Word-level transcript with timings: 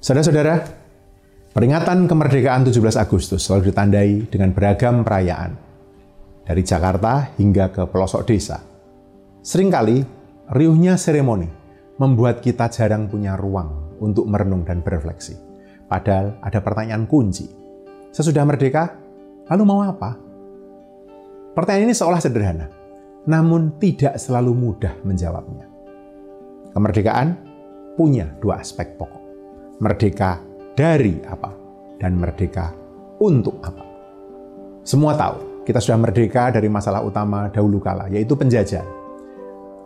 Saudara-saudara, 0.00 0.64
peringatan 1.52 2.08
kemerdekaan 2.08 2.64
17 2.64 2.96
Agustus 2.96 3.44
selalu 3.44 3.68
ditandai 3.68 4.32
dengan 4.32 4.48
beragam 4.56 5.04
perayaan. 5.04 5.52
Dari 6.40 6.64
Jakarta 6.64 7.36
hingga 7.36 7.68
ke 7.68 7.84
pelosok 7.84 8.24
desa. 8.24 8.64
Seringkali, 9.44 10.00
riuhnya 10.56 10.96
seremoni 10.96 11.44
membuat 12.00 12.40
kita 12.40 12.72
jarang 12.72 13.12
punya 13.12 13.36
ruang 13.36 14.00
untuk 14.00 14.24
merenung 14.24 14.64
dan 14.64 14.80
berefleksi. 14.80 15.36
Padahal 15.84 16.40
ada 16.40 16.64
pertanyaan 16.64 17.04
kunci. 17.04 17.44
Sesudah 18.08 18.48
merdeka, 18.48 18.96
lalu 19.52 19.62
mau 19.68 19.84
apa? 19.84 20.16
Pertanyaan 21.52 21.92
ini 21.92 21.94
seolah 22.00 22.24
sederhana, 22.24 22.72
namun 23.28 23.76
tidak 23.76 24.16
selalu 24.16 24.56
mudah 24.56 24.96
menjawabnya. 25.04 25.68
Kemerdekaan 26.72 27.36
punya 28.00 28.32
dua 28.40 28.64
aspek 28.64 28.96
pokok 28.96 29.29
merdeka 29.80 30.36
dari 30.76 31.16
apa 31.24 31.50
dan 31.96 32.20
merdeka 32.20 32.68
untuk 33.20 33.56
apa. 33.64 33.84
Semua 34.84 35.16
tahu, 35.16 35.64
kita 35.64 35.80
sudah 35.80 35.98
merdeka 36.00 36.52
dari 36.52 36.68
masalah 36.68 37.00
utama 37.04 37.48
dahulu 37.48 37.80
kala, 37.80 38.08
yaitu 38.12 38.36
penjajahan. 38.36 38.88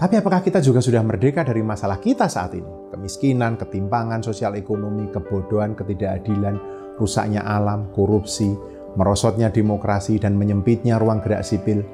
Tapi 0.00 0.18
apakah 0.18 0.40
kita 0.40 0.58
juga 0.64 0.80
sudah 0.82 1.04
merdeka 1.04 1.44
dari 1.44 1.60
masalah 1.60 2.00
kita 2.00 2.26
saat 2.26 2.56
ini? 2.56 2.90
Kemiskinan, 2.90 3.60
ketimpangan 3.60 4.24
sosial 4.24 4.56
ekonomi, 4.58 5.06
kebodohan, 5.12 5.76
ketidakadilan, 5.76 6.56
rusaknya 6.96 7.44
alam, 7.44 7.92
korupsi, 7.92 8.52
merosotnya 8.96 9.52
demokrasi, 9.52 10.18
dan 10.18 10.34
menyempitnya 10.34 10.98
ruang 10.98 11.20
gerak 11.22 11.44
sipil, 11.44 11.84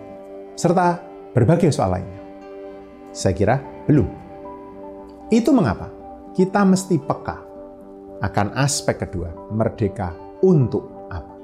serta 0.54 1.02
berbagai 1.34 1.74
soal 1.74 1.98
lainnya. 1.98 2.22
Saya 3.12 3.34
kira 3.34 3.56
belum. 3.90 4.08
Itu 5.28 5.52
mengapa 5.52 5.92
kita 6.32 6.64
mesti 6.64 6.96
peka 7.02 7.47
akan 8.18 8.54
aspek 8.58 9.06
kedua, 9.06 9.30
merdeka 9.54 10.14
untuk 10.42 11.08
apa? 11.10 11.34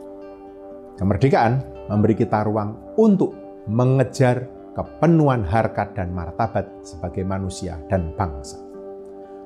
Kemerdekaan 0.99 1.87
memberi 1.91 2.15
kita 2.19 2.43
ruang 2.47 2.95
untuk 2.99 3.35
mengejar 3.71 4.47
kepenuhan 4.75 5.47
harkat 5.47 5.95
dan 5.95 6.11
martabat 6.11 6.67
sebagai 6.83 7.23
manusia 7.23 7.79
dan 7.87 8.11
bangsa. 8.19 8.59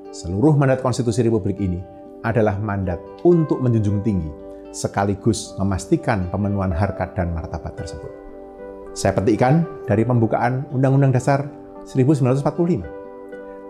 Seluruh 0.08 0.56
mandat 0.56 0.80
konstitusi 0.80 1.20
Republik 1.20 1.60
ini 1.60 1.78
adalah 2.24 2.56
mandat 2.56 2.98
untuk 3.22 3.60
menjunjung 3.60 4.00
tinggi 4.00 4.32
sekaligus 4.72 5.56
memastikan 5.60 6.28
pemenuhan 6.32 6.72
harkat 6.72 7.12
dan 7.16 7.32
martabat 7.32 7.76
tersebut. 7.76 8.12
Saya 8.96 9.14
petikkan 9.14 9.64
dari 9.84 10.02
pembukaan 10.02 10.64
Undang-Undang 10.72 11.12
Dasar 11.14 11.44
1945 11.84 12.97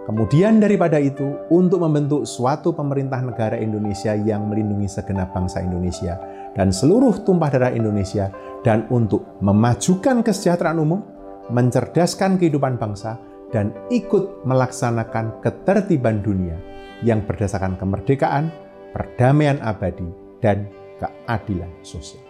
Kemudian 0.09 0.57
daripada 0.57 0.97
itu, 0.97 1.37
untuk 1.53 1.85
membentuk 1.85 2.25
suatu 2.25 2.73
pemerintah 2.73 3.21
negara 3.21 3.61
Indonesia 3.61 4.17
yang 4.17 4.49
melindungi 4.49 4.89
segenap 4.89 5.37
bangsa 5.37 5.61
Indonesia 5.61 6.17
dan 6.57 6.73
seluruh 6.73 7.29
tumpah 7.29 7.53
darah 7.53 7.77
Indonesia, 7.77 8.33
dan 8.65 8.89
untuk 8.89 9.37
memajukan 9.45 10.25
kesejahteraan 10.25 10.81
umum, 10.81 11.05
mencerdaskan 11.53 12.41
kehidupan 12.41 12.81
bangsa, 12.81 13.21
dan 13.53 13.77
ikut 13.93 14.49
melaksanakan 14.49 15.45
ketertiban 15.45 16.25
dunia 16.25 16.57
yang 17.05 17.21
berdasarkan 17.29 17.77
kemerdekaan, 17.77 18.49
perdamaian 18.97 19.61
abadi, 19.61 20.09
dan 20.41 20.73
keadilan 20.97 21.69
sosial. 21.85 22.25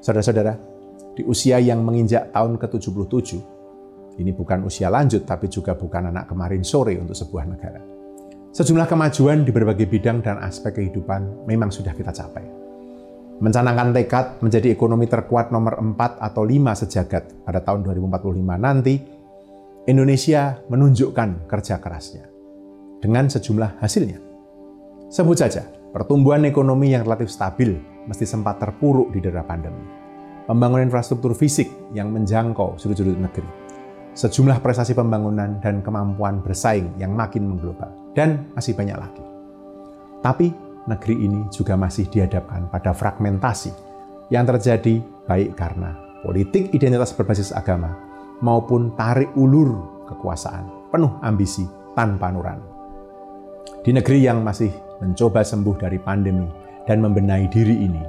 Saudara-saudara, 0.00 0.56
di 1.12 1.28
usia 1.28 1.60
yang 1.60 1.84
menginjak 1.84 2.32
tahun 2.32 2.56
ke-77, 2.56 3.57
ini 4.18 4.34
bukan 4.34 4.66
usia 4.66 4.90
lanjut, 4.90 5.22
tapi 5.22 5.46
juga 5.46 5.78
bukan 5.78 6.10
anak 6.10 6.26
kemarin 6.26 6.66
sore 6.66 6.98
untuk 6.98 7.14
sebuah 7.14 7.46
negara. 7.46 7.78
Sejumlah 8.50 8.90
kemajuan 8.90 9.46
di 9.46 9.54
berbagai 9.54 9.86
bidang 9.86 10.18
dan 10.18 10.42
aspek 10.42 10.82
kehidupan 10.82 11.46
memang 11.46 11.70
sudah 11.70 11.94
kita 11.94 12.10
capai. 12.10 12.42
Mencanangkan 13.38 13.94
tekad 13.94 14.42
menjadi 14.42 14.74
ekonomi 14.74 15.06
terkuat 15.06 15.54
nomor 15.54 15.78
4 15.78 16.18
atau 16.18 16.42
5 16.42 16.82
sejagat 16.82 17.46
pada 17.46 17.62
tahun 17.62 17.86
2045 17.86 18.58
nanti, 18.58 18.98
Indonesia 19.86 20.58
menunjukkan 20.66 21.46
kerja 21.46 21.78
kerasnya 21.78 22.26
dengan 22.98 23.30
sejumlah 23.30 23.78
hasilnya. 23.78 24.18
Sebut 25.06 25.38
saja, 25.38 25.62
pertumbuhan 25.94 26.42
ekonomi 26.42 26.90
yang 26.90 27.06
relatif 27.06 27.30
stabil 27.30 27.78
mesti 28.10 28.26
sempat 28.26 28.58
terpuruk 28.58 29.14
di 29.14 29.22
daerah 29.22 29.46
pandemi. 29.46 29.86
Pembangunan 30.50 30.90
infrastruktur 30.90 31.30
fisik 31.38 31.70
yang 31.94 32.10
menjangkau 32.10 32.74
sudut-sudut 32.74 33.22
negeri 33.22 33.67
sejumlah 34.18 34.58
prestasi 34.58 34.98
pembangunan 34.98 35.62
dan 35.62 35.78
kemampuan 35.78 36.42
bersaing 36.42 36.90
yang 36.98 37.14
makin 37.14 37.46
mengglobal, 37.46 37.86
dan 38.18 38.50
masih 38.58 38.74
banyak 38.74 38.98
lagi. 38.98 39.22
Tapi 40.18 40.50
negeri 40.90 41.22
ini 41.22 41.46
juga 41.54 41.78
masih 41.78 42.10
dihadapkan 42.10 42.66
pada 42.66 42.90
fragmentasi 42.90 43.70
yang 44.34 44.42
terjadi 44.42 44.98
baik 45.30 45.54
karena 45.54 45.94
politik 46.26 46.74
identitas 46.74 47.14
berbasis 47.14 47.54
agama 47.54 47.94
maupun 48.42 48.90
tarik 48.98 49.30
ulur 49.38 50.02
kekuasaan 50.10 50.90
penuh 50.90 51.14
ambisi 51.22 51.62
tanpa 51.94 52.34
nurani. 52.34 52.66
Di 53.86 53.94
negeri 53.94 54.18
yang 54.26 54.42
masih 54.42 54.74
mencoba 54.98 55.46
sembuh 55.46 55.78
dari 55.78 56.02
pandemi 56.02 56.50
dan 56.90 56.98
membenahi 56.98 57.46
diri 57.46 57.86
ini, 57.86 58.02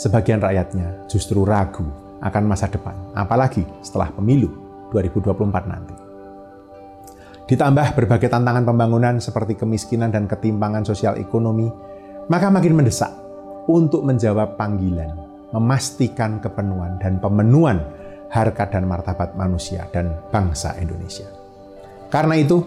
sebagian 0.00 0.40
rakyatnya 0.40 1.04
justru 1.12 1.44
ragu 1.44 1.84
akan 2.24 2.44
masa 2.48 2.72
depan, 2.72 2.96
apalagi 3.12 3.60
setelah 3.84 4.08
pemilu 4.16 4.65
2024 4.96 5.68
nanti. 5.68 5.94
Ditambah 7.46 7.94
berbagai 7.94 8.32
tantangan 8.32 8.64
pembangunan 8.66 9.20
seperti 9.20 9.54
kemiskinan 9.54 10.10
dan 10.10 10.26
ketimpangan 10.26 10.82
sosial 10.82 11.14
ekonomi, 11.20 11.70
maka 12.26 12.50
makin 12.50 12.74
mendesak 12.74 13.12
untuk 13.70 14.02
menjawab 14.02 14.58
panggilan, 14.58 15.14
memastikan 15.54 16.42
kepenuhan 16.42 16.98
dan 16.98 17.22
pemenuhan 17.22 17.78
harkat 18.34 18.74
dan 18.74 18.90
martabat 18.90 19.38
manusia 19.38 19.86
dan 19.94 20.18
bangsa 20.34 20.74
Indonesia. 20.82 21.30
Karena 22.10 22.34
itu, 22.34 22.62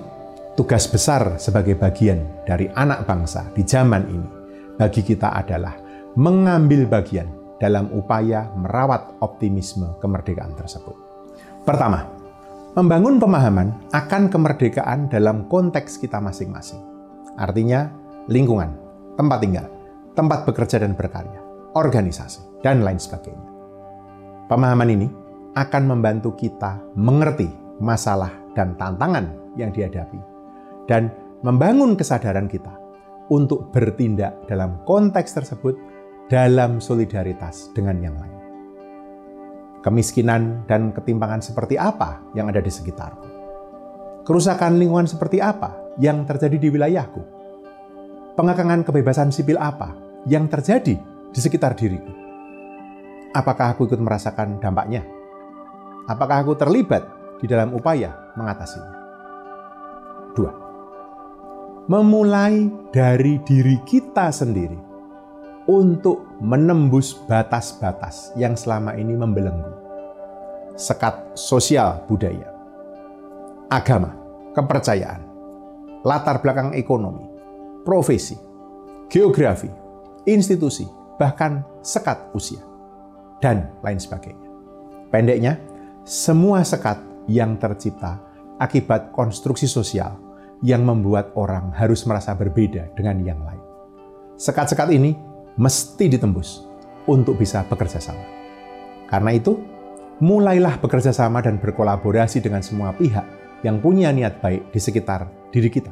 tugas 0.56 0.88
besar 0.88 1.36
sebagai 1.40 1.76
bagian 1.76 2.44
dari 2.48 2.72
anak 2.72 3.04
bangsa 3.04 3.52
di 3.52 3.68
zaman 3.68 4.04
ini 4.08 4.30
bagi 4.80 5.04
kita 5.04 5.36
adalah 5.36 5.76
mengambil 6.16 6.88
bagian 6.88 7.28
dalam 7.60 7.92
upaya 7.92 8.48
merawat 8.56 9.20
optimisme 9.20 10.00
kemerdekaan 10.00 10.56
tersebut. 10.56 10.96
Pertama, 11.68 12.19
membangun 12.78 13.18
pemahaman 13.18 13.74
akan 13.90 14.30
kemerdekaan 14.30 15.10
dalam 15.10 15.50
konteks 15.50 15.98
kita 15.98 16.22
masing-masing. 16.22 16.82
Artinya, 17.40 17.90
lingkungan, 18.30 18.70
tempat 19.18 19.40
tinggal, 19.42 19.68
tempat 20.14 20.46
bekerja 20.46 20.84
dan 20.84 20.94
berkarya, 20.94 21.42
organisasi, 21.74 22.62
dan 22.62 22.86
lain 22.86 23.02
sebagainya. 23.02 23.48
Pemahaman 24.46 24.90
ini 24.90 25.08
akan 25.58 25.84
membantu 25.90 26.38
kita 26.38 26.78
mengerti 26.94 27.50
masalah 27.82 28.30
dan 28.54 28.78
tantangan 28.78 29.56
yang 29.58 29.74
dihadapi, 29.74 30.20
dan 30.86 31.10
membangun 31.42 31.98
kesadaran 31.98 32.46
kita 32.46 32.76
untuk 33.34 33.74
bertindak 33.74 34.46
dalam 34.46 34.82
konteks 34.86 35.32
tersebut 35.38 35.78
dalam 36.30 36.78
solidaritas 36.78 37.74
dengan 37.74 37.98
yang 38.02 38.18
lain 38.18 38.39
kemiskinan 39.80 40.68
dan 40.68 40.92
ketimpangan 40.92 41.40
seperti 41.40 41.80
apa 41.80 42.20
yang 42.36 42.52
ada 42.52 42.60
di 42.60 42.72
sekitarku. 42.72 43.28
Kerusakan 44.28 44.78
lingkungan 44.78 45.08
seperti 45.10 45.42
apa 45.42 45.96
yang 45.98 46.28
terjadi 46.28 46.58
di 46.60 46.68
wilayahku. 46.70 47.22
Pengakangan 48.38 48.86
kebebasan 48.86 49.34
sipil 49.34 49.60
apa 49.60 49.96
yang 50.28 50.48
terjadi 50.48 50.96
di 51.30 51.40
sekitar 51.40 51.76
diriku. 51.76 52.12
Apakah 53.36 53.78
aku 53.78 53.90
ikut 53.90 54.02
merasakan 54.02 54.58
dampaknya? 54.58 55.06
Apakah 56.10 56.42
aku 56.42 56.58
terlibat 56.58 57.06
di 57.38 57.46
dalam 57.46 57.74
upaya 57.78 58.34
mengatasinya? 58.34 58.94
Dua, 60.34 60.54
memulai 61.90 62.70
dari 62.90 63.38
diri 63.46 63.78
kita 63.86 64.34
sendiri 64.34 64.89
untuk 65.70 66.26
menembus 66.42 67.14
batas-batas 67.30 68.34
yang 68.34 68.58
selama 68.58 68.98
ini 68.98 69.14
membelenggu. 69.14 69.70
Sekat 70.74 71.38
sosial 71.38 72.02
budaya, 72.10 72.50
agama, 73.70 74.18
kepercayaan, 74.58 75.22
latar 76.02 76.42
belakang 76.42 76.74
ekonomi, 76.74 77.30
profesi, 77.86 78.34
geografi, 79.14 79.70
institusi, 80.26 80.90
bahkan 81.22 81.62
sekat 81.86 82.34
usia, 82.34 82.66
dan 83.38 83.70
lain 83.86 84.02
sebagainya. 84.02 84.50
Pendeknya, 85.14 85.54
semua 86.02 86.66
sekat 86.66 86.98
yang 87.30 87.62
tercipta 87.62 88.18
akibat 88.58 89.14
konstruksi 89.14 89.70
sosial 89.70 90.18
yang 90.66 90.82
membuat 90.82 91.30
orang 91.38 91.70
harus 91.78 92.02
merasa 92.10 92.34
berbeda 92.34 92.90
dengan 92.98 93.22
yang 93.22 93.38
lain. 93.46 93.62
Sekat-sekat 94.40 94.90
ini 94.96 95.29
mesti 95.60 96.08
ditembus 96.08 96.64
untuk 97.04 97.36
bisa 97.36 97.68
bekerja 97.68 98.00
sama. 98.00 98.24
Karena 99.12 99.36
itu, 99.36 99.60
mulailah 100.24 100.80
bekerja 100.80 101.12
sama 101.12 101.44
dan 101.44 101.60
berkolaborasi 101.60 102.40
dengan 102.40 102.64
semua 102.64 102.96
pihak 102.96 103.28
yang 103.68 103.84
punya 103.84 104.16
niat 104.16 104.40
baik 104.40 104.72
di 104.72 104.80
sekitar 104.80 105.28
diri 105.52 105.68
kita. 105.68 105.92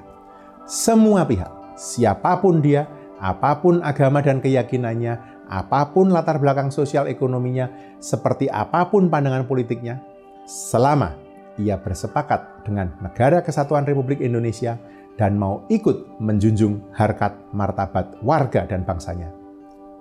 Semua 0.64 1.28
pihak, 1.28 1.76
siapa 1.76 2.40
pun 2.40 2.64
dia, 2.64 2.88
apa 3.20 3.60
pun 3.60 3.84
agama 3.84 4.24
dan 4.24 4.40
keyakinannya, 4.40 5.20
apa 5.52 5.92
pun 5.92 6.12
latar 6.16 6.40
belakang 6.40 6.72
sosial 6.72 7.12
ekonominya, 7.12 7.68
seperti 8.00 8.48
apa 8.48 8.88
pun 8.88 9.12
pandangan 9.12 9.48
politiknya, 9.48 10.00
selama 10.48 11.16
ia 11.60 11.76
bersepakat 11.76 12.64
dengan 12.64 12.94
Negara 13.02 13.42
Kesatuan 13.42 13.84
Republik 13.84 14.22
Indonesia 14.22 14.78
dan 15.18 15.36
mau 15.36 15.66
ikut 15.68 16.22
menjunjung 16.22 16.94
harkat 16.94 17.34
martabat 17.50 18.22
warga 18.22 18.70
dan 18.70 18.86
bangsanya. 18.86 19.47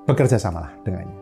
Bekerja 0.06 0.38
samalah 0.38 0.70
dengannya. 0.86 1.18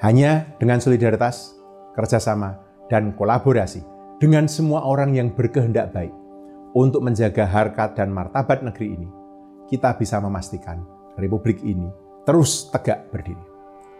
Hanya 0.00 0.56
dengan 0.56 0.80
solidaritas, 0.80 1.60
kerjasama, 1.92 2.56
dan 2.88 3.12
kolaborasi 3.12 3.84
dengan 4.16 4.48
semua 4.48 4.80
orang 4.84 5.12
yang 5.12 5.28
berkehendak 5.32 5.92
baik 5.92 6.12
untuk 6.72 7.04
menjaga 7.04 7.44
harkat 7.44 8.00
dan 8.00 8.08
martabat 8.08 8.64
negeri 8.64 8.96
ini, 8.96 9.08
kita 9.68 9.92
bisa 10.00 10.16
memastikan 10.24 10.80
republik 11.20 11.60
ini 11.60 11.88
terus 12.24 12.72
tegak 12.72 13.12
berdiri. 13.12 13.44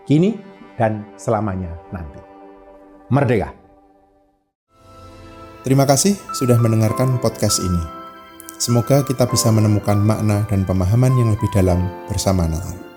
Kini 0.09 0.41
dan 0.81 1.05
selamanya 1.21 1.71
nanti. 1.93 2.21
Merdeka! 3.13 3.53
Terima 5.61 5.85
kasih 5.85 6.17
sudah 6.33 6.57
mendengarkan 6.57 7.21
podcast 7.21 7.61
ini. 7.61 7.83
Semoga 8.57 9.05
kita 9.05 9.29
bisa 9.29 9.53
menemukan 9.53 10.01
makna 10.01 10.49
dan 10.49 10.65
pemahaman 10.65 11.13
yang 11.21 11.29
lebih 11.33 11.49
dalam 11.53 11.85
bersama 12.09 12.49
Natal. 12.49 12.90